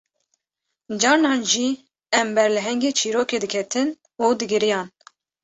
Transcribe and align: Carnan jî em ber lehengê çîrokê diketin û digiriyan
Carnan 1.01 1.39
jî 1.51 1.67
em 2.19 2.27
ber 2.35 2.49
lehengê 2.55 2.91
çîrokê 2.99 3.37
diketin 3.43 3.89
û 4.23 4.25
digiriyan 4.39 4.87